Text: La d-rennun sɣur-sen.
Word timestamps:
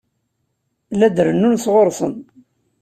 La 0.97 1.07
d-rennun 1.15 1.57
sɣur-sen. 1.63 2.15